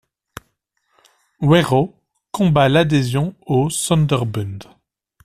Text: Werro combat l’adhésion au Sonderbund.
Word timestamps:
Werro 1.41 1.93
combat 2.31 2.69
l’adhésion 2.69 3.35
au 3.45 3.69
Sonderbund. 3.69 4.63